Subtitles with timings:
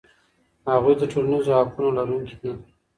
[0.71, 2.51] هغوی د ټولنیزو حقونو لرونکي دي.